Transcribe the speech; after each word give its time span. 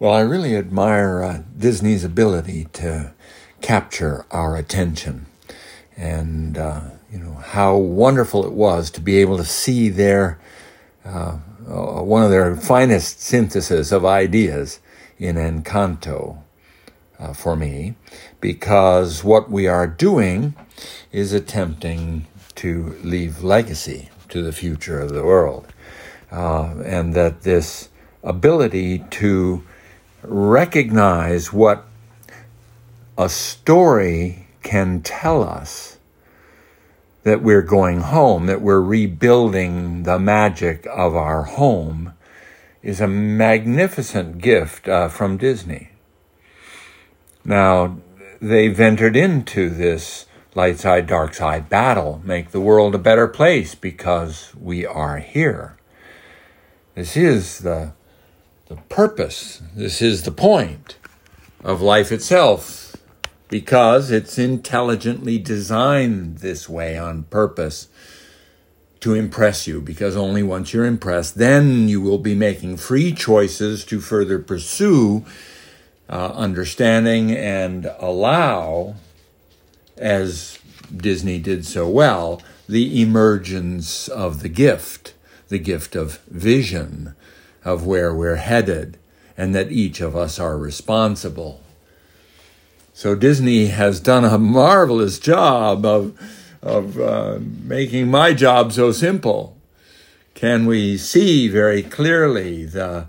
Well, 0.00 0.12
I 0.12 0.20
really 0.20 0.54
admire 0.54 1.24
uh, 1.24 1.42
Disney's 1.58 2.04
ability 2.04 2.68
to 2.74 3.12
capture 3.60 4.26
our 4.30 4.54
attention 4.54 5.26
and, 5.96 6.56
uh, 6.56 6.82
you 7.10 7.18
know, 7.18 7.34
how 7.34 7.76
wonderful 7.76 8.46
it 8.46 8.52
was 8.52 8.92
to 8.92 9.00
be 9.00 9.16
able 9.16 9.38
to 9.38 9.44
see 9.44 9.88
their, 9.88 10.38
uh, 11.04 11.38
uh 11.68 12.02
one 12.04 12.22
of 12.22 12.30
their 12.30 12.54
finest 12.54 13.20
synthesis 13.20 13.90
of 13.90 14.04
ideas 14.04 14.78
in 15.18 15.34
Encanto 15.34 16.44
uh, 17.18 17.32
for 17.32 17.56
me, 17.56 17.96
because 18.40 19.24
what 19.24 19.50
we 19.50 19.66
are 19.66 19.88
doing 19.88 20.54
is 21.10 21.32
attempting 21.32 22.28
to 22.54 22.96
leave 23.02 23.42
legacy 23.42 24.10
to 24.28 24.42
the 24.42 24.52
future 24.52 25.00
of 25.00 25.08
the 25.08 25.24
world. 25.24 25.66
Uh, 26.30 26.74
and 26.84 27.14
that 27.14 27.42
this 27.42 27.88
ability 28.22 29.00
to 29.10 29.64
recognize 30.22 31.52
what 31.52 31.84
a 33.16 33.28
story 33.28 34.48
can 34.62 35.00
tell 35.02 35.42
us 35.42 35.98
that 37.22 37.42
we're 37.42 37.62
going 37.62 38.00
home, 38.00 38.46
that 38.46 38.62
we're 38.62 38.80
rebuilding 38.80 40.04
the 40.04 40.18
magic 40.18 40.86
of 40.86 41.14
our 41.14 41.42
home, 41.42 42.14
is 42.82 43.00
a 43.00 43.08
magnificent 43.08 44.38
gift 44.38 44.88
uh, 44.88 45.08
from 45.08 45.36
Disney. 45.36 45.90
Now, 47.44 47.98
they've 48.40 48.78
entered 48.78 49.16
into 49.16 49.68
this 49.68 50.26
light 50.54 50.78
side, 50.78 51.06
dark 51.06 51.34
side 51.34 51.68
battle, 51.68 52.22
make 52.24 52.50
the 52.50 52.60
world 52.60 52.94
a 52.94 52.98
better 52.98 53.28
place 53.28 53.74
because 53.74 54.52
we 54.58 54.86
are 54.86 55.18
here. 55.18 55.76
This 56.94 57.16
is 57.16 57.58
the 57.58 57.92
the 58.68 58.76
purpose. 58.76 59.62
This 59.74 60.02
is 60.02 60.22
the 60.22 60.30
point 60.30 60.96
of 61.64 61.80
life 61.80 62.12
itself 62.12 62.94
because 63.48 64.10
it's 64.10 64.38
intelligently 64.38 65.38
designed 65.38 66.38
this 66.38 66.68
way 66.68 66.98
on 66.98 67.22
purpose 67.24 67.88
to 69.00 69.14
impress 69.14 69.66
you 69.66 69.80
because 69.80 70.16
only 70.16 70.42
once 70.42 70.74
you're 70.74 70.84
impressed 70.84 71.36
then 71.36 71.88
you 71.88 72.00
will 72.00 72.18
be 72.18 72.34
making 72.34 72.76
free 72.76 73.12
choices 73.12 73.84
to 73.84 74.00
further 74.00 74.38
pursue 74.38 75.24
uh, 76.10 76.32
understanding 76.34 77.30
and 77.30 77.86
allow 78.00 78.94
as 79.96 80.58
Disney 80.94 81.38
did 81.38 81.64
so 81.64 81.88
well 81.88 82.42
the 82.68 83.00
emergence 83.00 84.08
of 84.08 84.42
the 84.42 84.48
gift 84.48 85.14
the 85.48 85.58
gift 85.58 85.94
of 85.96 86.18
vision 86.24 87.14
of 87.64 87.86
where 87.86 88.14
we're 88.14 88.36
headed 88.36 88.98
and 89.36 89.54
that 89.54 89.70
each 89.70 90.00
of 90.00 90.16
us 90.16 90.38
are 90.38 90.58
responsible. 90.58 91.62
So 92.92 93.14
Disney 93.14 93.66
has 93.66 94.00
done 94.00 94.24
a 94.24 94.38
marvelous 94.38 95.20
job 95.20 95.86
of, 95.86 96.18
of 96.60 96.98
uh, 96.98 97.38
making 97.40 98.08
my 98.08 98.34
job 98.34 98.72
so 98.72 98.90
simple. 98.90 99.56
Can 100.34 100.66
we 100.66 100.96
see 100.96 101.48
very 101.48 101.82
clearly 101.82 102.64
the, 102.64 103.06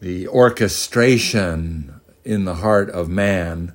the 0.00 0.28
orchestration 0.28 2.00
in 2.24 2.44
the 2.44 2.56
heart 2.56 2.90
of 2.90 3.08
man? 3.08 3.72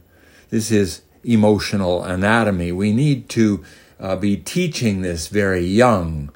This 0.49 0.71
is 0.71 1.01
emotional 1.23 2.03
anatomy. 2.03 2.71
We 2.71 2.93
need 2.93 3.27
to 3.29 3.63
uh, 3.99 4.15
be 4.15 4.37
teaching 4.37 5.01
this 5.01 5.27
very 5.27 5.65
young 5.65 6.31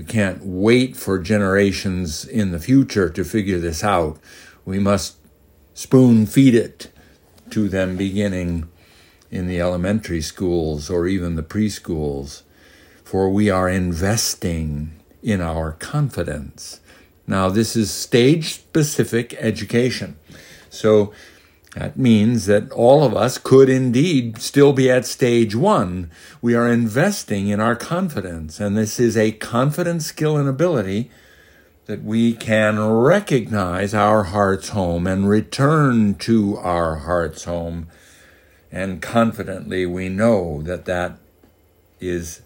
we 0.00 0.06
can't 0.06 0.42
wait 0.42 0.96
for 0.96 1.18
generations 1.18 2.24
in 2.24 2.52
the 2.52 2.58
future 2.58 3.10
to 3.10 3.22
figure 3.22 3.58
this 3.58 3.84
out. 3.84 4.18
We 4.64 4.78
must 4.78 5.18
spoon 5.74 6.24
feed 6.24 6.54
it 6.54 6.90
to 7.50 7.68
them 7.68 7.98
beginning 7.98 8.70
in 9.30 9.46
the 9.46 9.60
elementary 9.60 10.22
schools 10.22 10.88
or 10.88 11.06
even 11.06 11.36
the 11.36 11.42
preschools, 11.42 12.44
for 13.04 13.28
we 13.28 13.50
are 13.50 13.68
investing 13.68 14.98
in 15.22 15.42
our 15.42 15.72
confidence. 15.72 16.80
Now, 17.26 17.50
this 17.50 17.76
is 17.76 17.90
stage 17.90 18.54
specific 18.54 19.34
education. 19.34 20.18
So 20.70 21.12
that 21.76 21.96
means 21.96 22.46
that 22.46 22.70
all 22.72 23.04
of 23.04 23.14
us 23.14 23.38
could 23.38 23.68
indeed 23.68 24.38
still 24.38 24.72
be 24.72 24.90
at 24.90 25.06
stage 25.06 25.54
one. 25.54 26.10
We 26.42 26.54
are 26.54 26.68
investing 26.68 27.46
in 27.46 27.60
our 27.60 27.76
confidence, 27.76 28.58
and 28.58 28.76
this 28.76 28.98
is 28.98 29.16
a 29.16 29.32
confidence, 29.32 30.06
skill, 30.06 30.36
and 30.36 30.48
ability 30.48 31.10
that 31.86 32.02
we 32.02 32.32
can 32.32 32.80
recognize 32.80 33.94
our 33.94 34.24
heart's 34.24 34.70
home 34.70 35.06
and 35.06 35.28
return 35.28 36.16
to 36.16 36.56
our 36.58 36.96
heart's 36.96 37.44
home. 37.44 37.86
And 38.72 39.00
confidently, 39.00 39.86
we 39.86 40.08
know 40.08 40.62
that 40.62 40.86
that 40.86 41.18
is 42.00 42.42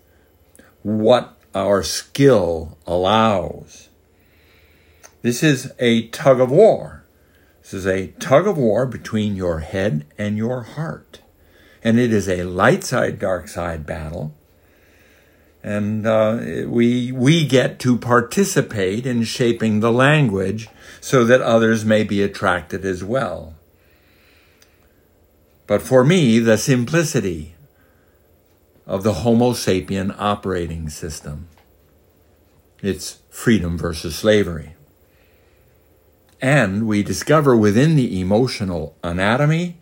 what 0.82 1.38
our 1.54 1.82
skill 1.82 2.76
allows. 2.86 3.88
This 5.22 5.42
is 5.42 5.72
a 5.78 6.08
tug 6.08 6.40
of 6.40 6.50
war 6.50 7.03
this 7.64 7.72
is 7.72 7.86
a 7.86 8.08
tug 8.20 8.46
of 8.46 8.58
war 8.58 8.84
between 8.84 9.36
your 9.36 9.60
head 9.60 10.04
and 10.18 10.36
your 10.36 10.64
heart. 10.64 11.22
And 11.82 11.98
it 11.98 12.12
is 12.12 12.28
a 12.28 12.42
light 12.42 12.84
side, 12.84 13.18
dark 13.18 13.48
side 13.48 13.86
battle. 13.86 14.34
And 15.62 16.06
uh, 16.06 16.66
we, 16.66 17.10
we 17.10 17.46
get 17.46 17.78
to 17.78 17.96
participate 17.96 19.06
in 19.06 19.22
shaping 19.22 19.80
the 19.80 19.90
language 19.90 20.68
so 21.00 21.24
that 21.24 21.40
others 21.40 21.86
may 21.86 22.04
be 22.04 22.22
attracted 22.22 22.84
as 22.84 23.02
well. 23.02 23.54
But 25.66 25.80
for 25.80 26.04
me, 26.04 26.40
the 26.40 26.58
simplicity 26.58 27.54
of 28.86 29.04
the 29.04 29.14
Homo 29.14 29.52
sapien 29.52 30.14
operating 30.18 30.90
system. 30.90 31.48
It's 32.82 33.20
freedom 33.30 33.78
versus 33.78 34.16
slavery. 34.16 34.73
And 36.40 36.86
we 36.86 37.02
discover 37.02 37.56
within 37.56 37.96
the 37.96 38.20
emotional 38.20 38.96
anatomy 39.02 39.78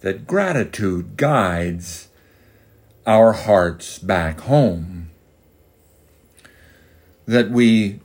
that 0.00 0.26
gratitude 0.26 1.16
guides 1.16 2.08
our 3.06 3.32
hearts 3.32 3.98
back 3.98 4.40
home. 4.40 5.10
That 7.26 7.50
we 7.50 8.00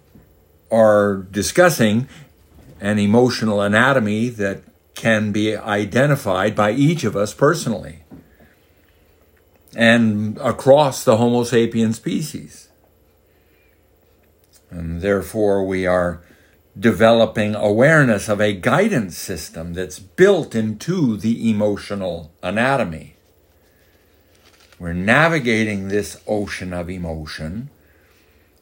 are 0.71 1.17
discussing 1.31 2.07
an 2.79 2.99
emotional 2.99 3.61
anatomy 3.61 4.29
that 4.29 4.61
can 4.93 5.31
be 5.31 5.55
identified 5.55 6.55
by 6.55 6.71
each 6.71 7.03
of 7.03 7.15
us 7.15 7.33
personally 7.33 8.03
and 9.75 10.37
across 10.37 11.03
the 11.03 11.17
Homo 11.17 11.43
sapien 11.43 11.93
species. 11.93 12.69
And 14.69 15.01
therefore, 15.01 15.65
we 15.65 15.85
are 15.85 16.21
developing 16.77 17.55
awareness 17.55 18.27
of 18.27 18.41
a 18.41 18.53
guidance 18.53 19.17
system 19.17 19.73
that's 19.73 19.99
built 19.99 20.53
into 20.53 21.15
the 21.15 21.49
emotional 21.49 22.31
anatomy. 22.43 23.15
We're 24.77 24.93
navigating 24.93 25.87
this 25.87 26.21
ocean 26.27 26.73
of 26.73 26.89
emotion, 26.89 27.69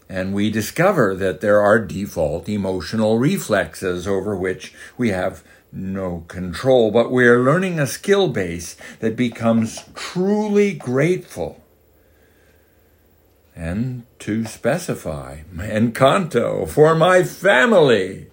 and 0.07 0.34
we 0.34 0.51
discover 0.51 1.16
that 1.16 1.41
there 1.41 1.59
are 1.59 1.79
default 1.79 2.47
emotional 2.47 3.18
reflexes 3.18 4.07
over 4.07 4.35
which 4.35 4.74
we 4.95 5.09
have 5.09 5.44
no 5.72 6.24
control, 6.28 6.91
but 6.91 7.09
we're 7.09 7.44
learning 7.44 7.80
a 7.80 7.88
skill 7.88 8.28
base 8.28 8.75
that 9.00 9.16
becomes 9.16 9.84
truly 9.95 10.74
grateful 10.74 11.62
and 13.63 14.03
to 14.19 14.44
specify 14.44 15.38
Encanto 15.56 16.68
for 16.68 16.94
my 16.94 17.24
family. 17.24 18.28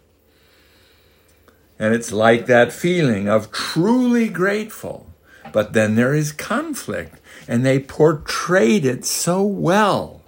And 1.79 1.95
it's 1.95 2.11
like 2.11 2.47
that 2.47 2.73
feeling 2.73 3.29
of 3.29 3.53
truly 3.53 4.29
grateful. 4.29 5.07
But 5.53 5.73
then 5.73 5.95
there 5.95 6.15
is 6.15 6.33
conflict, 6.33 7.21
and 7.47 7.65
they 7.65 7.79
portrayed 7.79 8.85
it 8.85 9.05
so 9.05 9.43
well. 9.43 10.20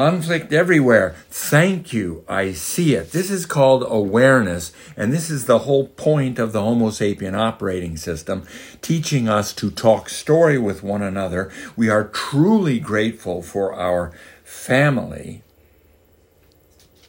Conflict 0.00 0.50
everywhere. 0.50 1.14
Thank 1.28 1.92
you. 1.92 2.24
I 2.26 2.52
see 2.52 2.94
it. 2.94 3.12
This 3.12 3.30
is 3.30 3.44
called 3.44 3.84
awareness. 3.86 4.72
And 4.96 5.12
this 5.12 5.28
is 5.28 5.44
the 5.44 5.58
whole 5.58 5.88
point 5.88 6.38
of 6.38 6.52
the 6.52 6.62
Homo 6.62 6.88
sapien 6.88 7.38
operating 7.38 7.98
system, 7.98 8.46
teaching 8.80 9.28
us 9.28 9.52
to 9.52 9.70
talk 9.70 10.08
story 10.08 10.56
with 10.56 10.82
one 10.82 11.02
another. 11.02 11.52
We 11.76 11.90
are 11.90 12.08
truly 12.08 12.80
grateful 12.80 13.42
for 13.42 13.74
our 13.74 14.10
family. 14.42 15.42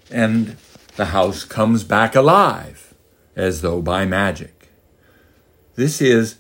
And 0.10 0.58
the 0.98 1.06
house 1.06 1.46
comes 1.46 1.86
back 1.86 2.14
alive 2.14 2.94
as 3.38 3.62
though 3.62 3.82
by 3.82 4.06
magic. 4.06 4.68
This 5.76 6.02
is 6.02 6.40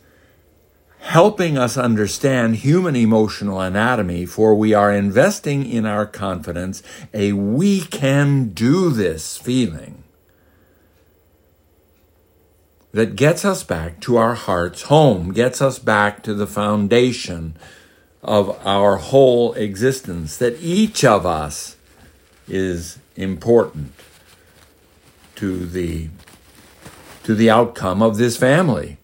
helping 1.12 1.58
us 1.58 1.78
understand 1.78 2.56
human 2.56 2.96
emotional 2.96 3.60
anatomy, 3.60 4.26
for 4.26 4.56
we 4.56 4.74
are 4.74 4.94
investing 4.94 5.70
in 5.70 5.86
our 5.86 6.06
confidence 6.06 6.82
a 7.14 7.34
we 7.34 7.82
can 7.82 8.50
do 8.50 8.90
this 8.90 9.38
feeling. 9.38 10.02
that 12.94 13.16
gets 13.16 13.46
us 13.46 13.64
back 13.64 14.00
to 14.02 14.18
our 14.18 14.36
heart's 14.36 14.84
home, 14.84 15.32
gets 15.32 15.62
us 15.62 15.80
back 15.80 16.22
to 16.24 16.34
the 16.34 16.48
foundation 16.48 17.56
of 18.22 18.50
our 18.66 18.98
whole 18.98 19.54
existence, 19.54 20.38
that 20.38 20.60
each 20.62 21.04
of 21.04 21.26
us 21.26 21.78
is 22.48 23.00
important 23.16 23.94
to 25.36 25.66
the 25.66 26.10
to 27.24 27.36
the 27.36 27.50
outcome 27.50 28.02
of 28.02 28.18
this 28.18 28.36
family. 28.36 28.98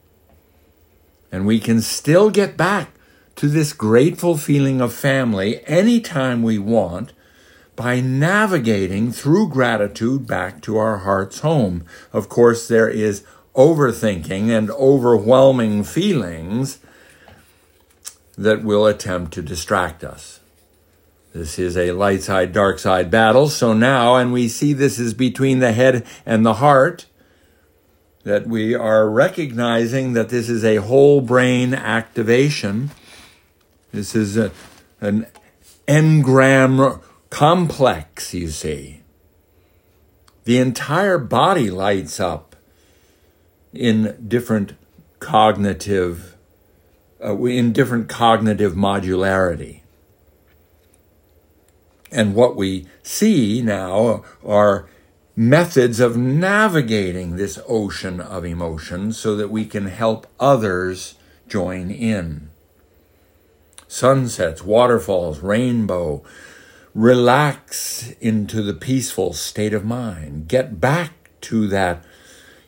And 1.31 1.45
we 1.45 1.59
can 1.59 1.81
still 1.81 2.29
get 2.29 2.57
back 2.57 2.91
to 3.35 3.47
this 3.47 3.74
grateful 3.74 4.38
feeling 4.38 4.81
of 4.81 4.94
family 4.94 5.62
anytime 5.65 6.41
we 6.41 6.57
want 6.57 7.13
by 7.75 8.00
navigating 8.00 9.12
through 9.12 9.50
gratitude 9.50 10.25
back 10.25 10.62
to 10.63 10.77
our 10.77 10.97
heart's 11.00 11.41
home. 11.41 11.85
Of 12.12 12.27
course, 12.27 12.68
there 12.68 12.89
is 12.89 13.24
overthinking 13.56 14.50
and 14.50 14.71
overwhelming 14.71 15.83
feelings 15.83 16.79
that 18.38 18.63
will 18.63 18.85
attempt 18.85 19.33
to 19.33 19.41
distract 19.41 20.03
us. 20.03 20.39
This 21.33 21.59
is 21.59 21.77
a 21.77 21.91
light 21.91 22.24
side, 22.24 22.53
dark 22.53 22.79
side 22.79 23.12
battle. 23.12 23.47
So 23.47 23.74
now, 23.74 24.15
and 24.15 24.33
we 24.33 24.47
see 24.47 24.74
this 24.74 24.97
is 24.97 25.13
between 25.13 25.59
the 25.59 25.71
head 25.71 26.06
and 26.25 26.44
the 26.44 26.56
heart, 26.56 27.06
that 28.27 28.45
we 28.45 28.75
are 28.75 29.09
recognizing 29.09 30.12
that 30.12 30.27
this 30.27 30.50
is 30.50 30.65
a 30.65 30.75
whole 30.75 31.21
brain 31.21 31.74
activation. 31.74 32.91
This 33.94 34.13
is 34.15 34.35
a, 34.35 34.51
an 35.00 35.27
engram 35.88 37.01
complex, 37.29 38.33
you 38.33 38.50
see. 38.50 39.01
The 40.44 40.57
entire 40.57 41.18
body 41.18 41.71
lights 41.71 42.19
up 42.19 42.57
in 43.71 44.25
different 44.27 44.74
cognitive, 45.19 46.35
uh, 47.24 47.41
in 47.45 47.71
different 47.71 48.09
cognitive 48.09 48.74
modularity. 48.74 49.83
And 52.12 52.35
what 52.35 52.57
we 52.57 52.88
see 53.03 53.62
now 53.62 54.25
are 54.45 54.89
methods 55.39 56.00
of 56.00 56.18
navigating 56.18 57.36
this 57.36 57.60
ocean 57.68 58.19
of 58.19 58.44
emotions 58.44 59.16
so 59.16 59.36
that 59.36 59.51
we 59.51 59.63
can 59.66 59.86
help 59.86 60.25
others 60.39 61.13
join 61.48 61.92
in. 61.92 62.50
Sunsets, 63.88 64.63
waterfalls, 64.63 65.39
rainbow, 65.39 66.24
relax 66.95 68.12
into 68.19 68.63
the 68.63 68.74
peaceful 68.74 69.31
state 69.31 69.75
of 69.75 69.86
mind. 69.86 70.48
Get 70.48 70.81
back 70.81 71.13
to 71.42 71.68
that 71.68 72.04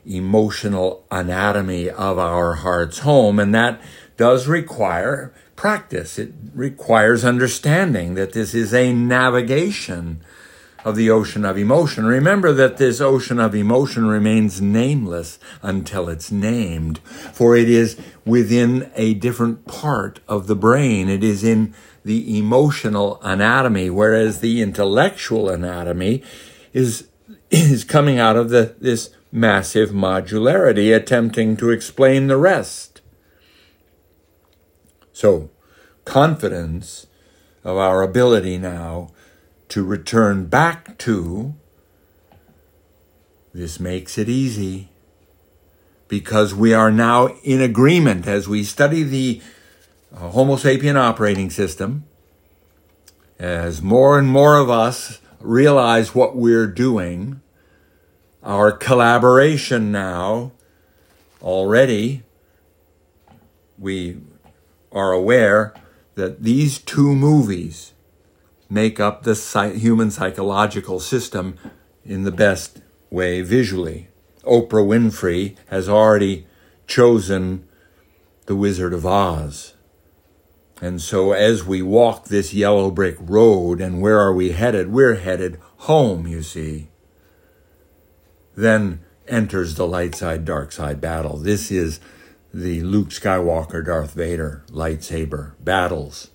emotional 0.05 1.03
anatomy 1.09 1.89
of 1.89 2.19
our 2.19 2.53
heart's 2.53 2.99
home, 2.99 3.39
and 3.39 3.53
that 3.55 3.81
does 4.15 4.47
require 4.47 5.33
practice. 5.55 6.19
It 6.19 6.33
requires 6.53 7.25
understanding 7.25 8.13
that 8.13 8.33
this 8.33 8.53
is 8.53 8.75
a 8.75 8.93
navigation 8.93 10.21
of 10.85 10.95
the 10.95 11.09
ocean 11.09 11.45
of 11.45 11.57
emotion. 11.57 12.05
Remember 12.05 12.51
that 12.53 12.77
this 12.77 13.01
ocean 13.01 13.39
of 13.39 13.53
emotion 13.53 14.07
remains 14.07 14.61
nameless 14.61 15.39
until 15.61 16.09
it's 16.09 16.31
named, 16.31 16.99
for 17.33 17.55
it 17.55 17.69
is 17.69 17.99
within 18.25 18.91
a 18.95 19.13
different 19.15 19.65
part 19.67 20.19
of 20.27 20.47
the 20.47 20.55
brain. 20.55 21.09
It 21.09 21.23
is 21.23 21.43
in 21.43 21.73
the 22.05 22.37
emotional 22.37 23.19
anatomy, 23.23 23.89
whereas 23.89 24.39
the 24.39 24.61
intellectual 24.61 25.49
anatomy 25.49 26.23
is, 26.73 27.07
is 27.49 27.83
coming 27.83 28.19
out 28.19 28.37
of 28.37 28.49
the, 28.49 28.75
this 28.79 29.09
massive 29.31 29.89
modularity, 29.89 30.95
attempting 30.95 31.57
to 31.57 31.69
explain 31.69 32.27
the 32.27 32.37
rest. 32.37 33.01
So, 35.11 35.49
confidence 36.05 37.07
of 37.63 37.77
our 37.77 38.01
ability 38.01 38.57
now 38.57 39.11
to 39.69 39.83
return 39.83 40.45
back 40.45 40.97
to 40.99 41.53
this 43.53 43.79
makes 43.79 44.17
it 44.17 44.29
easy 44.29 44.89
because 46.07 46.53
we 46.53 46.73
are 46.73 46.91
now 46.91 47.27
in 47.43 47.61
agreement 47.61 48.27
as 48.27 48.47
we 48.47 48.63
study 48.63 49.03
the 49.03 49.41
uh, 50.13 50.29
Homo 50.29 50.55
sapien 50.55 50.95
operating 50.95 51.49
system. 51.49 52.05
As 53.37 53.81
more 53.81 54.19
and 54.19 54.27
more 54.27 54.57
of 54.57 54.69
us 54.69 55.21
realize 55.39 56.13
what 56.13 56.35
we're 56.35 56.67
doing, 56.67 57.41
our 58.43 58.71
collaboration 58.71 59.91
now 59.91 60.51
already 61.41 62.23
we 63.77 64.17
are 64.91 65.11
aware 65.11 65.73
that 66.15 66.43
these 66.43 66.79
two 66.79 67.15
movies 67.15 67.93
make 68.69 68.99
up 68.99 69.23
the 69.23 69.33
human 69.75 70.11
psychological 70.11 70.99
system 70.99 71.57
in 72.05 72.23
the 72.23 72.31
best 72.31 72.81
way 73.09 73.41
visually. 73.41 74.09
Oprah 74.43 74.85
Winfrey 74.85 75.57
has 75.67 75.89
already 75.89 76.45
chosen 76.87 77.67
The 78.45 78.55
Wizard 78.55 78.93
of 78.93 79.05
Oz. 79.05 79.73
And 80.81 81.01
so 81.01 81.33
as 81.33 81.65
we 81.65 81.81
walk 81.81 82.25
this 82.25 82.53
yellow 82.53 82.89
brick 82.89 83.17
road, 83.19 83.81
and 83.81 84.01
where 84.01 84.19
are 84.19 84.33
we 84.33 84.51
headed? 84.51 84.91
We're 84.91 85.15
headed 85.15 85.59
home, 85.77 86.25
you 86.25 86.41
see. 86.41 86.89
Then 88.55 89.01
enters 89.27 89.75
the 89.75 89.87
light 89.87 90.15
side, 90.15 90.45
dark 90.45 90.71
side 90.71 91.01
battle. 91.01 91.37
This 91.37 91.69
is 91.69 91.99
the 92.53 92.81
Luke 92.81 93.09
Skywalker, 93.09 93.85
Darth 93.85 94.13
Vader 94.13 94.63
lightsaber 94.69 95.53
battles 95.59 96.29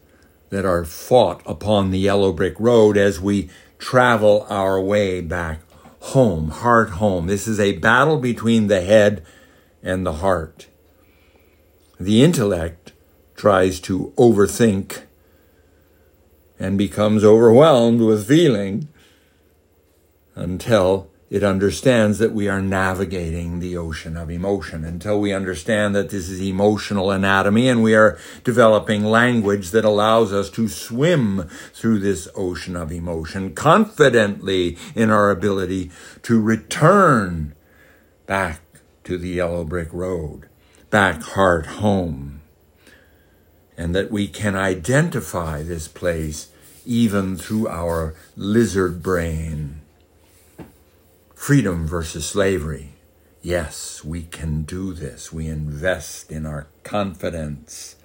that 0.54 0.64
are 0.64 0.84
fought 0.84 1.42
upon 1.46 1.90
the 1.90 1.98
yellow 1.98 2.32
brick 2.32 2.54
road 2.60 2.96
as 2.96 3.20
we 3.20 3.50
travel 3.76 4.46
our 4.48 4.80
way 4.80 5.20
back 5.20 5.58
home, 5.98 6.50
heart 6.50 6.90
home. 6.90 7.26
This 7.26 7.48
is 7.48 7.58
a 7.58 7.78
battle 7.78 8.18
between 8.18 8.68
the 8.68 8.80
head 8.80 9.26
and 9.82 10.06
the 10.06 10.12
heart. 10.12 10.68
The 11.98 12.22
intellect 12.22 12.92
tries 13.34 13.80
to 13.80 14.12
overthink 14.16 15.02
and 16.56 16.78
becomes 16.78 17.24
overwhelmed 17.24 18.00
with 18.00 18.28
feeling 18.28 18.86
until 20.36 21.10
it 21.30 21.42
understands 21.42 22.18
that 22.18 22.32
we 22.32 22.48
are 22.48 22.60
navigating 22.60 23.58
the 23.58 23.76
ocean 23.76 24.16
of 24.16 24.31
emotion 24.31 24.84
until 24.84 25.20
we 25.20 25.32
understand 25.32 25.94
that 25.94 26.10
this 26.10 26.28
is 26.28 26.40
emotional 26.40 27.10
anatomy 27.10 27.69
and 27.69 27.82
we 27.82 27.94
are 27.94 28.19
developing 28.44 29.04
language 29.04 29.70
that 29.70 29.84
allows 29.84 30.32
us 30.32 30.50
to 30.50 30.69
swim 30.69 31.48
through 31.72 31.98
this 31.98 32.28
ocean 32.34 32.76
of 32.76 32.93
emotion 32.93 33.54
confidently 33.54 34.76
in 34.94 35.10
our 35.10 35.31
ability 35.31 35.90
to 36.22 36.40
return 36.40 37.54
back 38.26 38.60
to 39.02 39.16
the 39.16 39.31
yellow 39.31 39.64
brick 39.64 39.93
road, 39.93 40.48
back 40.90 41.22
heart 41.22 41.66
home. 41.66 42.43
And 43.76 43.94
that 43.94 44.10
we 44.12 44.28
can 44.28 44.54
identify 44.54 45.62
this 45.62 45.88
place 45.88 46.50
even 46.86 47.36
through 47.36 47.66
our 47.66 48.14
lizard 48.36 49.02
brain 49.02 49.81
freedom 51.44 51.86
versus 51.86 52.27
slavery. 52.27 52.89
Yes, 53.43 54.03
we 54.03 54.22
can 54.22 54.63
do 54.63 54.94
this. 54.94 55.31
We 55.31 55.46
invest 55.46 56.32
in 56.32 56.46
our 56.46 56.69
confidence. 56.84 57.96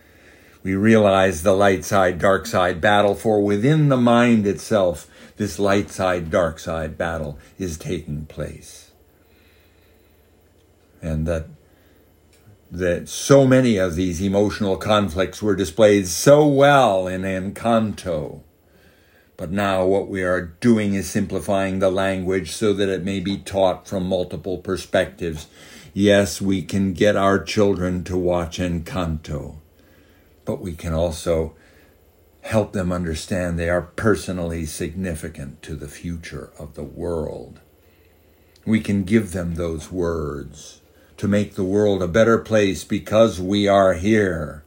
We 0.62 0.76
realize 0.76 1.42
the 1.42 1.54
light 1.54 1.86
side, 1.86 2.20
dark 2.20 2.46
side 2.46 2.82
battle, 2.82 3.16
for 3.16 3.42
within 3.42 3.88
the 3.88 3.96
mind 3.96 4.46
itself, 4.46 5.08
this 5.38 5.58
light 5.58 5.90
side, 5.90 6.30
dark 6.30 6.60
side 6.60 6.98
battle 6.98 7.40
is 7.58 7.78
taking 7.78 8.26
place. 8.26 8.92
And 11.02 11.26
that 11.26 11.46
that 12.70 13.08
so 13.08 13.48
many 13.48 13.78
of 13.78 13.96
these 13.96 14.22
emotional 14.22 14.76
conflicts 14.76 15.42
were 15.42 15.56
displayed 15.56 16.10
so 16.10 16.46
well 16.46 17.08
in 17.08 17.22
Encanto 17.22 18.42
but 19.40 19.52
now 19.52 19.86
what 19.86 20.10
we 20.10 20.22
are 20.22 20.42
doing 20.60 20.96
is 20.96 21.10
simplifying 21.10 21.80
the 21.80 21.90
language 21.90 22.52
so 22.52 22.74
that 22.74 22.90
it 22.90 23.06
may 23.06 23.22
be 23.22 23.38
taught 23.38 23.88
from 23.88 24.06
multiple 24.06 24.58
perspectives. 24.58 25.48
Yes, 25.94 26.42
we 26.42 26.62
can 26.62 26.92
get 26.92 27.16
our 27.16 27.42
children 27.42 28.04
to 28.04 28.18
watch 28.18 28.60
Encanto, 28.60 29.56
but 30.44 30.60
we 30.60 30.74
can 30.74 30.94
also 30.94 31.56
help 32.42 32.74
them 32.74 32.92
understand 32.92 33.58
they 33.58 33.70
are 33.70 33.82
personally 33.82 34.66
significant 34.66 35.62
to 35.62 35.74
the 35.74 35.88
future 35.88 36.52
of 36.60 36.74
the 36.74 36.84
world. 36.84 37.62
We 38.66 38.82
can 38.82 39.06
give 39.06 39.32
them 39.32 39.56
those 39.56 39.90
words 39.90 40.82
to 41.16 41.30
make 41.30 41.56
the 41.56 41.64
world 41.64 42.04
a 42.04 42.10
better 42.10 42.40
place 42.40 42.84
because 42.84 43.40
we 43.40 43.70
are 43.70 43.94
here. 43.94 44.66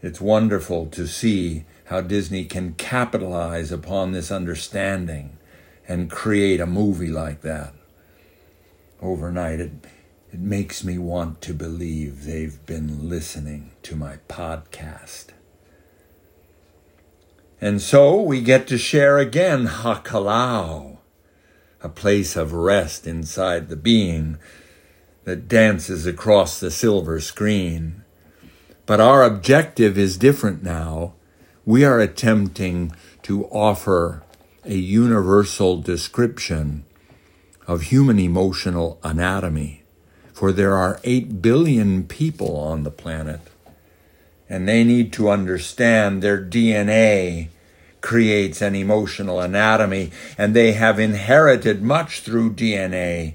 It's 0.00 0.22
wonderful 0.22 0.86
to 0.86 1.06
see 1.06 1.66
how 1.90 2.00
Disney 2.00 2.44
can 2.44 2.72
capitalize 2.74 3.72
upon 3.72 4.12
this 4.12 4.30
understanding 4.30 5.36
and 5.88 6.08
create 6.08 6.60
a 6.60 6.66
movie 6.66 7.08
like 7.08 7.40
that 7.40 7.74
overnight. 9.02 9.58
It, 9.58 9.72
it 10.32 10.38
makes 10.38 10.84
me 10.84 10.98
want 10.98 11.40
to 11.42 11.52
believe 11.52 12.22
they've 12.24 12.64
been 12.64 13.08
listening 13.08 13.72
to 13.82 13.96
my 13.96 14.18
podcast. 14.28 15.30
And 17.60 17.82
so 17.82 18.22
we 18.22 18.40
get 18.40 18.68
to 18.68 18.78
share 18.78 19.18
again 19.18 19.66
Hakalau, 19.66 20.98
a 21.82 21.88
place 21.88 22.36
of 22.36 22.52
rest 22.52 23.04
inside 23.04 23.68
the 23.68 23.74
being 23.74 24.38
that 25.24 25.48
dances 25.48 26.06
across 26.06 26.60
the 26.60 26.70
silver 26.70 27.18
screen. 27.18 28.04
But 28.86 29.00
our 29.00 29.24
objective 29.24 29.98
is 29.98 30.16
different 30.16 30.62
now. 30.62 31.14
We 31.70 31.84
are 31.84 32.00
attempting 32.00 32.96
to 33.22 33.44
offer 33.44 34.24
a 34.64 34.74
universal 34.74 35.80
description 35.80 36.84
of 37.68 37.82
human 37.82 38.18
emotional 38.18 38.98
anatomy, 39.04 39.84
for 40.32 40.50
there 40.50 40.76
are 40.76 40.98
8 41.04 41.40
billion 41.40 42.08
people 42.08 42.56
on 42.56 42.82
the 42.82 42.90
planet, 42.90 43.42
and 44.48 44.66
they 44.66 44.82
need 44.82 45.12
to 45.12 45.30
understand 45.30 46.22
their 46.22 46.44
DNA 46.44 47.50
creates 48.00 48.60
an 48.60 48.74
emotional 48.74 49.38
anatomy, 49.38 50.10
and 50.36 50.54
they 50.54 50.72
have 50.72 50.98
inherited 50.98 51.82
much 51.82 52.22
through 52.22 52.54
DNA 52.54 53.34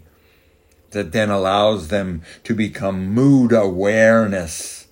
that 0.92 1.14
then 1.14 1.30
allows 1.30 1.88
them 1.88 2.22
to 2.44 2.54
become 2.54 3.14
mood 3.14 3.54
awareness. 3.54 4.85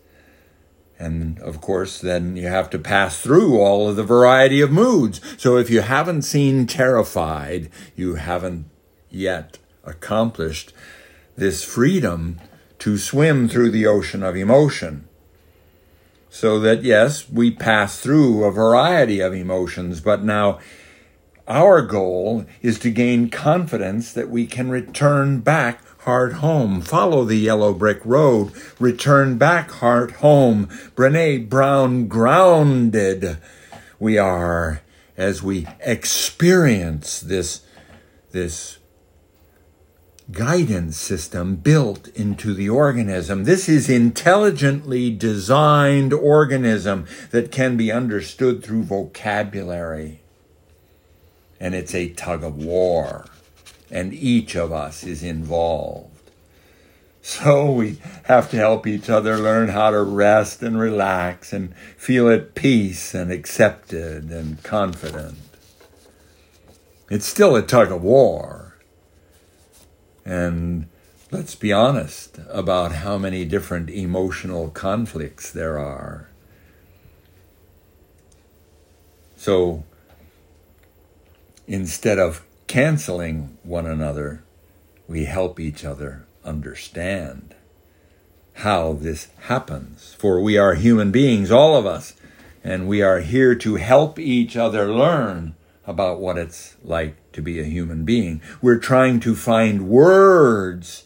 And 0.99 1.39
of 1.39 1.59
course, 1.59 1.99
then 1.99 2.37
you 2.37 2.47
have 2.47 2.69
to 2.71 2.79
pass 2.79 3.19
through 3.19 3.59
all 3.59 3.89
of 3.89 3.95
the 3.95 4.03
variety 4.03 4.61
of 4.61 4.71
moods. 4.71 5.19
So 5.37 5.57
if 5.57 5.69
you 5.69 5.81
haven't 5.81 6.21
seen 6.21 6.67
Terrified, 6.67 7.69
you 7.95 8.15
haven't 8.15 8.65
yet 9.09 9.57
accomplished 9.83 10.73
this 11.35 11.63
freedom 11.63 12.39
to 12.79 12.97
swim 12.97 13.47
through 13.47 13.71
the 13.71 13.87
ocean 13.87 14.23
of 14.23 14.35
emotion. 14.35 15.07
So 16.29 16.59
that, 16.61 16.83
yes, 16.83 17.29
we 17.29 17.51
pass 17.51 17.99
through 17.99 18.43
a 18.43 18.51
variety 18.51 19.19
of 19.19 19.33
emotions, 19.33 20.01
but 20.01 20.23
now 20.23 20.59
our 21.47 21.81
goal 21.81 22.45
is 22.61 22.79
to 22.79 22.89
gain 22.89 23.29
confidence 23.29 24.13
that 24.13 24.29
we 24.29 24.47
can 24.47 24.69
return 24.69 25.41
back 25.41 25.83
heart 26.03 26.33
home. 26.33 26.81
Follow 26.81 27.23
the 27.23 27.37
yellow 27.37 27.73
brick 27.73 27.99
road. 28.05 28.51
Return 28.79 29.37
back 29.37 29.71
heart 29.71 30.11
home. 30.11 30.67
Brene 30.95 31.49
Brown 31.49 32.07
grounded 32.07 33.37
we 33.99 34.17
are 34.17 34.81
as 35.15 35.41
we 35.41 35.65
experience 35.79 37.21
this, 37.21 37.61
this 38.31 38.79
guidance 40.31 40.97
system 40.97 41.55
built 41.55 42.09
into 42.09 42.53
the 42.53 42.69
organism. 42.69 43.45
This 43.45 43.69
is 43.69 43.89
intelligently 43.89 45.09
designed 45.09 46.11
organism 46.11 47.07
that 47.31 47.51
can 47.51 47.77
be 47.77 47.91
understood 47.91 48.63
through 48.63 48.83
vocabulary. 48.83 50.21
And 51.59 51.73
it's 51.73 51.95
a 51.95 52.09
tug 52.09 52.43
of 52.43 52.57
war 52.57 53.25
and 53.93 54.11
each 54.11 54.55
of 54.55 54.71
us 54.71 55.03
is 55.03 55.21
involved. 55.21 56.09
So 57.21 57.71
we 57.71 57.99
have 58.23 58.49
to 58.49 58.57
help 58.57 58.87
each 58.87 59.07
other 59.07 59.37
learn 59.37 59.69
how 59.69 59.91
to 59.91 60.01
rest 60.01 60.63
and 60.63 60.77
relax 60.77 61.53
and 61.53 61.73
feel 61.95 62.27
at 62.27 62.55
peace 62.55 63.13
and 63.13 63.31
accepted 63.31 64.31
and 64.31 64.61
confident. 64.63 65.37
It's 67.09 67.27
still 67.27 67.55
a 67.55 67.61
tug 67.61 67.91
of 67.91 68.01
war. 68.01 68.77
And 70.25 70.87
let's 71.31 71.53
be 71.53 71.71
honest 71.71 72.39
about 72.49 72.93
how 72.93 73.19
many 73.19 73.45
different 73.45 73.91
emotional 73.91 74.69
conflicts 74.69 75.51
there 75.51 75.77
are. 75.77 76.29
So 79.37 79.83
instead 81.67 82.17
of 82.17 82.43
canceling 82.73 83.55
one 83.61 83.85
another, 83.85 84.43
we 85.07 85.25
help 85.25 85.59
each 85.59 85.85
other 85.85 86.25
understand 86.43 87.53
how 88.53 88.93
this 88.93 89.27
happens. 89.41 90.15
For 90.17 90.41
we 90.41 90.57
are 90.57 90.73
human 90.73 91.11
beings, 91.11 91.51
all 91.51 91.77
of 91.77 91.85
us, 91.85 92.15
and 92.63 92.87
we 92.87 93.03
are 93.03 93.19
here 93.19 93.53
to 93.53 93.75
help 93.75 94.17
each 94.17 94.57
other 94.57 94.91
learn 94.91 95.53
about 95.85 96.19
what 96.19 96.35
it's 96.35 96.75
like 96.83 97.15
to 97.33 97.43
be 97.43 97.59
a 97.59 97.63
human 97.63 98.05
being. 98.05 98.41
We're 98.59 98.79
trying 98.79 99.19
to 99.19 99.35
find 99.35 99.87
words 99.87 101.05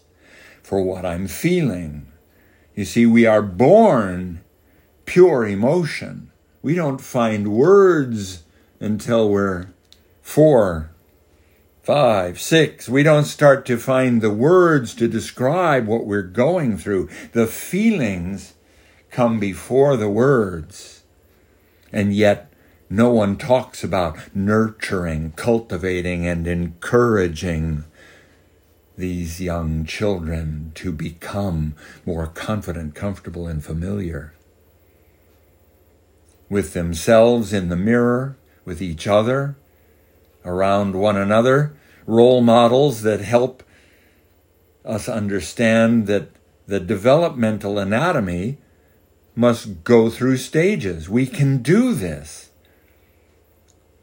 for 0.63 0.81
what 0.81 1.05
I'm 1.05 1.27
feeling. 1.27 2.09
You 2.75 2.86
see, 2.86 3.05
we 3.05 3.25
are 3.25 3.41
born 3.41 4.39
pure 5.05 5.45
emotion. 5.45 6.31
We 6.62 6.75
don't 6.75 7.01
find 7.01 7.50
words 7.50 8.43
until 8.79 9.27
we're 9.27 9.67
four 10.21 10.91
five, 11.88 12.38
six, 12.38 12.89
we 12.89 13.01
don't 13.01 13.24
start 13.24 13.65
to 13.65 13.77
find 13.77 14.22
the 14.22 14.29
words 14.29 14.94
to 14.94 15.08
describe 15.08 15.88
what 15.88 16.06
we're 16.06 16.22
going 16.22 16.77
through. 16.77 17.08
The 17.32 17.48
feelings 17.48 18.56
come 19.10 19.39
before 19.39 19.96
the 19.96 20.10
words. 20.10 21.03
And 21.94 22.13
yet, 22.13 22.51
no 22.89 23.10
one 23.12 23.38
talks 23.38 23.86
about 23.86 24.36
nurturing, 24.36 25.32
cultivating, 25.38 26.27
and 26.27 26.46
encouraging 26.46 27.86
these 28.98 29.39
young 29.39 29.86
children 29.86 30.74
to 30.75 30.91
become 30.91 31.74
more 32.06 32.27
confident, 32.27 32.96
comfortable, 32.96 33.48
and 33.48 33.63
familiar 33.63 34.34
with 36.50 36.74
themselves 36.74 37.53
in 37.53 37.70
the 37.70 37.77
mirror, 37.77 38.36
with 38.65 38.82
each 38.82 39.08
other, 39.08 39.56
around 40.48 40.96
one 40.96 41.18
another, 41.18 41.75
role 42.08 42.42
models 42.42 43.01
that 43.01 43.20
help 43.20 43.62
us 44.86 45.10
understand 45.10 46.08
that 46.08 46.30
the 46.66 46.80
developmental 46.80 47.77
anatomy 47.77 48.58
must 49.36 49.84
go 49.84 50.10
through 50.10 50.38
stages. 50.38 51.10
We 51.10 51.27
can 51.27 51.62
do 51.62 51.94
this. 51.94 52.50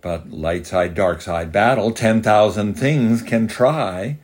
But 0.02 0.30
light 0.30 0.66
side, 0.66 0.94
dark 0.94 1.22
side 1.22 1.50
battle, 1.50 1.90
10,000 1.90 2.74
things 2.74 3.22
can 3.22 3.48
try 3.48 4.18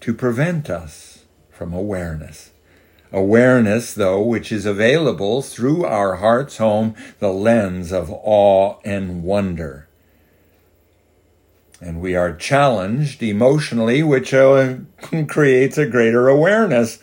to 0.00 0.12
prevent 0.12 0.68
us 0.68 1.24
from 1.50 1.72
awareness. 1.72 2.50
Awareness, 3.10 3.94
though, 3.94 4.22
which 4.22 4.52
is 4.52 4.66
available 4.66 5.42
through 5.42 5.84
our 5.84 6.16
heart's 6.16 6.58
home, 6.58 6.94
the 7.18 7.32
lens 7.32 7.92
of 7.92 8.10
awe 8.10 8.78
and 8.84 9.22
wonder 9.22 9.88
and 11.82 12.00
we 12.00 12.14
are 12.14 12.32
challenged 12.32 13.22
emotionally, 13.22 14.04
which 14.04 14.32
uh, 14.32 14.76
creates 15.28 15.76
a 15.76 15.86
greater 15.86 16.28
awareness 16.28 17.00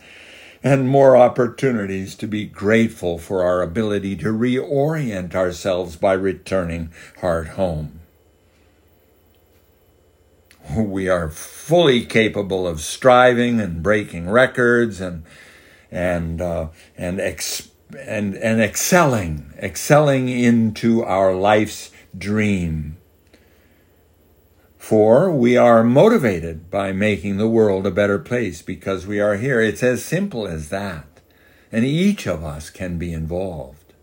and 0.62 0.88
more 0.88 1.16
opportunities 1.16 2.14
to 2.14 2.26
be 2.26 2.46
grateful 2.46 3.18
for 3.18 3.42
our 3.42 3.60
ability 3.60 4.16
to 4.16 4.28
reorient 4.28 5.34
ourselves 5.34 5.96
by 5.96 6.14
returning 6.14 6.90
heart 7.20 7.48
home. 7.48 8.00
We 10.74 11.08
are 11.08 11.28
fully 11.28 12.04
capable 12.04 12.66
of 12.66 12.80
striving 12.80 13.60
and 13.60 13.82
breaking 13.82 14.30
records 14.30 15.00
and 15.00 15.24
and 15.90 16.40
uh, 16.40 16.68
and 16.96 17.20
ex- 17.20 17.70
and 17.98 18.34
and 18.36 18.60
excelling, 18.60 19.52
excelling 19.60 20.28
into 20.28 21.02
our 21.02 21.34
life's 21.34 21.90
dream 22.16 22.99
for 24.90 25.30
we 25.30 25.56
are 25.56 25.84
motivated 25.84 26.68
by 26.68 26.90
making 26.90 27.36
the 27.36 27.48
world 27.48 27.86
a 27.86 27.92
better 27.92 28.18
place 28.18 28.60
because 28.60 29.06
we 29.06 29.20
are 29.20 29.36
here. 29.36 29.60
It's 29.60 29.84
as 29.84 30.04
simple 30.04 30.48
as 30.48 30.68
that. 30.70 31.06
And 31.70 31.84
each 31.84 32.26
of 32.26 32.42
us 32.42 32.70
can 32.70 32.98
be 32.98 33.12
involved. 33.12 33.94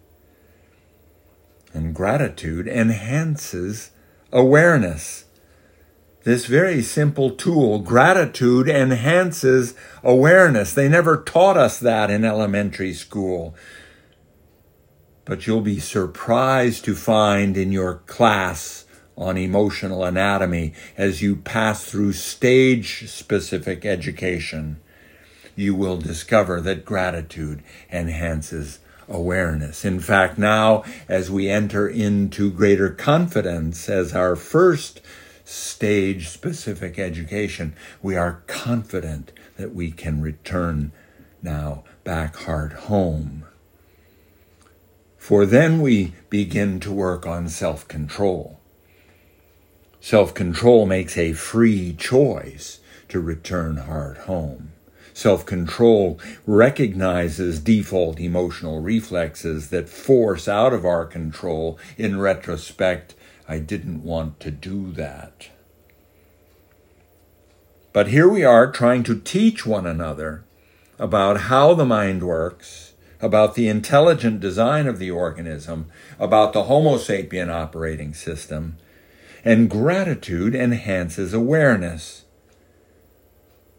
And 1.74 1.94
gratitude 1.94 2.70
enhances 2.70 3.92
awareness. 4.32 5.26
This 6.24 6.46
very 6.46 6.82
simple 6.82 7.32
tool, 7.32 7.80
gratitude 7.80 8.70
enhances 8.70 9.74
awareness. 10.04 10.74
They 10.74 10.88
never 10.88 11.22
taught 11.22 11.58
us 11.58 11.82
that 11.82 12.10
in 12.10 12.24
elementary 12.24 12.94
school. 12.94 13.56
But 15.26 15.48
you'll 15.48 15.60
be 15.60 15.82
surprised 15.82 16.86
to 16.86 16.96
find 16.96 17.58
in 17.58 17.74
your 17.74 17.96
class 18.06 18.86
on 19.18 19.36
emotional 19.36 20.04
anatomy 20.04 20.74
as 20.96 21.22
you 21.22 21.36
pass 21.36 21.84
through 21.84 22.14
stage 22.14 23.10
specific 23.10 23.86
education, 23.86 24.80
you 25.56 25.74
will 25.74 25.98
discover 25.98 26.62
that 26.62 26.86
gratitude 26.86 27.64
enhances 27.92 28.80
awareness. 29.10 29.84
In 29.84 30.00
fact, 30.00 30.38
now 30.38 30.84
as 31.10 31.32
we 31.32 31.50
enter 31.50 31.88
into 31.88 32.52
greater 32.52 32.90
confidence 32.90 33.90
as 33.90 34.14
our 34.14 34.36
first 34.36 35.02
stage 35.44 36.28
specific 36.28 37.00
education, 37.00 37.74
we 38.02 38.16
are 38.16 38.44
confident 38.48 39.32
that 39.56 39.74
we 39.74 39.92
can 39.92 40.22
return 40.22 40.92
now 41.42 41.84
back 42.04 42.36
heart 42.36 42.74
home. 42.74 43.46
For 45.18 45.46
then 45.46 45.82
we 45.82 46.14
begin 46.30 46.80
to 46.82 46.92
work 46.92 47.26
on 47.26 47.50
self 47.50 47.88
control. 47.88 48.57
Self 50.08 50.34
control 50.34 50.86
makes 50.86 51.18
a 51.18 51.34
free 51.34 51.94
choice 51.94 52.80
to 53.10 53.20
return 53.20 53.76
heart 53.76 54.20
home. 54.20 54.72
Self 55.14 55.46
control 55.46 56.18
recognizes 56.46 57.60
default 57.60 58.18
emotional 58.18 58.80
reflexes 58.80 59.70
that 59.72 59.90
force 59.90 60.48
out 60.48 60.72
of 60.72 60.86
our 60.86 61.06
control. 61.06 61.78
In 61.98 62.22
retrospect, 62.22 63.16
I 63.50 63.60
didn't 63.60 64.02
want 64.02 64.40
to 64.40 64.50
do 64.50 64.94
that. 64.94 65.50
But 67.92 68.08
here 68.08 68.30
we 68.30 68.46
are 68.46 68.72
trying 68.72 69.04
to 69.04 69.20
teach 69.20 69.66
one 69.66 69.86
another 69.86 70.46
about 70.98 71.52
how 71.52 71.74
the 71.74 71.86
mind 71.86 72.24
works, 72.24 72.94
about 73.20 73.56
the 73.56 73.68
intelligent 73.68 74.40
design 74.40 74.88
of 74.88 75.00
the 75.00 75.12
organism, 75.12 75.88
about 76.18 76.54
the 76.54 76.64
Homo 76.64 76.96
sapien 76.96 77.50
operating 77.50 78.14
system, 78.14 78.78
and 79.48 79.70
gratitude 79.70 80.54
enhances 80.54 81.34
awareness. 81.34 82.26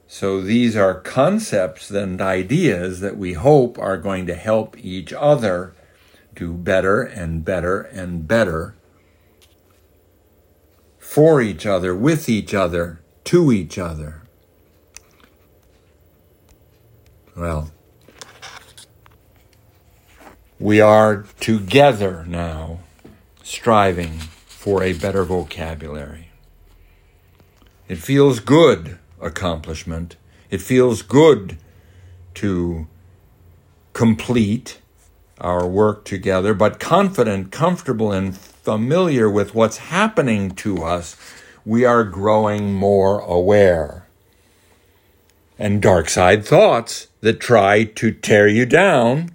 So 0.06 0.40
these 0.40 0.74
are 0.74 0.98
concepts 0.98 1.90
and 1.90 2.22
ideas 2.22 3.00
that 3.00 3.18
we 3.18 3.34
hope 3.34 3.78
are 3.78 3.98
going 3.98 4.26
to 4.28 4.34
help 4.34 4.78
each 4.78 5.12
other 5.12 5.74
do 6.34 6.54
better 6.54 7.02
and 7.02 7.44
better 7.44 7.82
and 7.82 8.26
better 8.26 8.76
for 10.98 11.42
each 11.42 11.66
other, 11.66 11.94
with 11.94 12.30
each 12.30 12.54
other, 12.54 13.02
to 13.24 13.52
each 13.52 13.76
other. 13.76 14.22
Well, 17.36 17.70
we 20.58 20.80
are 20.80 21.26
together 21.40 22.24
now 22.26 22.78
striving 23.42 24.20
for 24.68 24.82
a 24.82 24.92
better 24.92 25.24
vocabulary. 25.24 26.28
It 27.88 27.96
feels 27.96 28.38
good 28.38 28.98
accomplishment. 29.18 30.16
It 30.50 30.60
feels 30.60 31.00
good 31.00 31.56
to 32.34 32.86
complete 33.94 34.78
our 35.40 35.66
work 35.66 36.04
together, 36.04 36.52
but 36.52 36.78
confident, 36.78 37.50
comfortable, 37.50 38.12
and 38.12 38.36
familiar 38.36 39.30
with 39.30 39.54
what's 39.54 39.78
happening 39.78 40.50
to 40.56 40.84
us, 40.84 41.16
we 41.64 41.86
are 41.86 42.04
growing 42.04 42.74
more 42.74 43.20
aware. 43.20 44.06
And 45.58 45.80
dark 45.80 46.10
side 46.10 46.44
thoughts 46.44 47.08
that 47.22 47.40
try 47.40 47.84
to 47.84 48.12
tear 48.12 48.46
you 48.46 48.66
down 48.66 49.30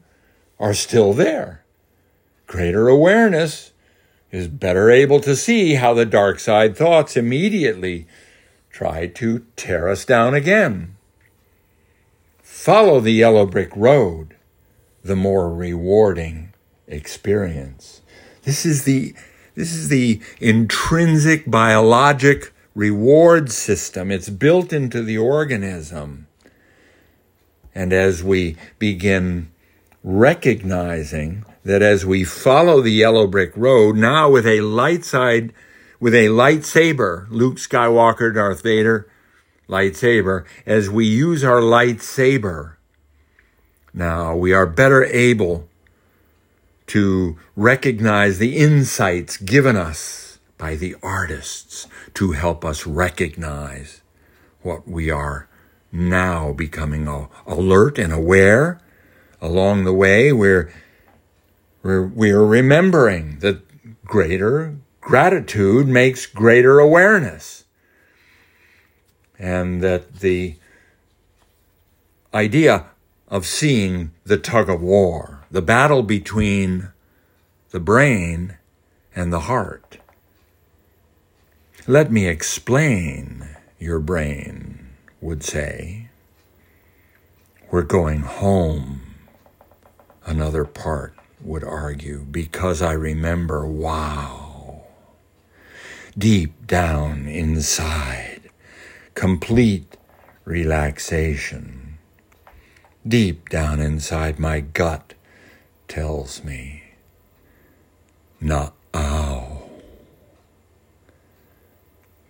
are 0.59 0.75
still 0.75 1.11
there. 1.11 1.63
Greater 2.45 2.87
awareness 2.87 3.72
is 4.33 4.47
better 4.47 4.89
able 4.89 5.19
to 5.19 5.35
see 5.35 5.75
how 5.75 5.93
the 5.93 6.07
dark 6.07 6.39
side 6.39 6.75
thoughts 6.75 7.15
immediately 7.15 8.07
try 8.71 9.05
to 9.05 9.45
tear 9.55 9.87
us 9.87 10.03
down 10.05 10.33
again. 10.33 10.97
Follow 12.41 12.99
the 12.99 13.11
yellow 13.11 13.45
brick 13.45 13.69
road, 13.75 14.35
the 15.03 15.15
more 15.15 15.53
rewarding 15.53 16.51
experience. 16.87 18.01
This 18.41 18.65
is 18.65 18.85
the, 18.85 19.13
this 19.53 19.71
is 19.71 19.89
the 19.89 20.19
intrinsic 20.39 21.49
biologic 21.49 22.51
reward 22.73 23.51
system. 23.51 24.09
It's 24.09 24.29
built 24.29 24.73
into 24.73 25.03
the 25.03 25.17
organism. 25.19 26.25
And 27.75 27.93
as 27.93 28.23
we 28.23 28.57
begin 28.79 29.51
recognizing 30.03 31.45
that 31.63 31.81
as 31.81 32.05
we 32.05 32.23
follow 32.23 32.81
the 32.81 32.91
yellow 32.91 33.27
brick 33.27 33.51
road, 33.55 33.95
now 33.95 34.29
with 34.29 34.45
a 34.45 34.61
light 34.61 35.05
side 35.05 35.53
with 35.99 36.13
a 36.13 36.27
lightsaber, 36.27 37.27
Luke 37.29 37.55
Skywalker, 37.55 38.33
Darth 38.33 38.61
Vader, 38.61 39.09
lightsaber, 39.69 40.43
as 40.65 40.89
we 40.89 41.05
use 41.05 41.45
our 41.45 41.61
lightsaber, 41.61 42.75
now 43.93 44.35
we 44.35 44.51
are 44.51 44.65
better 44.65 45.05
able 45.05 45.69
to 46.87 47.37
recognize 47.55 48.37
the 48.37 48.57
insights 48.57 49.37
given 49.37 49.77
us 49.77 50.39
by 50.57 50.75
the 50.75 50.93
artists 51.01 51.87
to 52.13 52.33
help 52.33 52.65
us 52.65 52.85
recognize 52.85 54.01
what 54.61 54.85
we 54.85 55.09
are 55.09 55.47
now 55.91 56.51
becoming 56.51 57.07
alert 57.47 57.97
and 57.97 58.11
aware. 58.11 58.81
Along 59.41 59.85
the 59.85 59.93
way, 59.93 60.33
we're, 60.33 60.69
we're, 61.83 62.07
we're 62.07 62.45
remembering 62.45 63.39
that 63.39 63.61
greater 64.05 64.77
gratitude 65.01 65.85
makes 65.85 66.25
greater 66.25 66.79
awareness. 66.79 67.65
And 69.37 69.81
that 69.81 70.19
the 70.21 70.55
idea 72.33 72.85
of 73.27 73.45
seeing 73.45 74.11
the 74.23 74.37
tug 74.37 74.69
of 74.69 74.81
war, 74.81 75.45
the 75.51 75.61
battle 75.61 76.03
between 76.03 76.89
the 77.71 77.81
brain 77.81 78.57
and 79.13 79.33
the 79.33 79.41
heart. 79.41 79.97
Let 81.85 82.11
me 82.11 82.27
explain, 82.27 83.57
your 83.77 83.99
brain 83.99 84.87
would 85.19 85.43
say. 85.43 86.09
We're 87.69 87.81
going 87.81 88.21
home, 88.21 89.01
another 90.25 90.63
part 90.63 91.15
would 91.43 91.63
argue, 91.63 92.25
because 92.29 92.81
I 92.81 92.93
remember, 92.93 93.65
wow 93.65 94.43
deep 96.17 96.67
down 96.67 97.27
inside, 97.27 98.41
complete 99.15 99.97
relaxation. 100.45 101.97
Deep 103.07 103.49
down 103.49 103.79
inside, 103.79 104.39
my 104.39 104.59
gut 104.59 105.13
tells 105.87 106.43
me, 106.43 106.83
not 108.39 108.73
ow. 108.93 109.63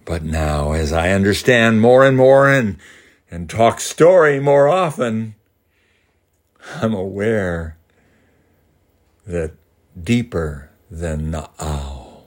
But 0.06 0.24
now, 0.24 0.72
as 0.72 0.92
I 0.92 1.12
understand 1.12 1.82
more 1.82 2.06
and 2.06 2.18
more 2.18 2.50
and, 2.50 2.78
and 3.30 3.50
talk 3.50 3.80
story 3.80 4.40
more 4.40 4.68
often, 4.68 5.36
I'm 6.82 6.94
aware 6.94 7.78
that 9.26 9.52
deeper 10.02 10.70
than 10.90 11.32
na'au 11.32 12.22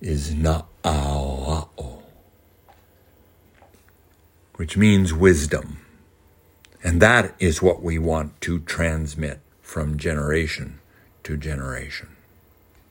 is 0.00 0.34
na'ao, 0.34 2.02
which 4.56 4.76
means 4.76 5.12
wisdom. 5.12 5.78
And 6.84 7.00
that 7.00 7.34
is 7.38 7.62
what 7.62 7.82
we 7.82 7.98
want 7.98 8.40
to 8.42 8.58
transmit 8.60 9.40
from 9.60 9.96
generation 9.96 10.80
to 11.22 11.36
generation. 11.36 12.11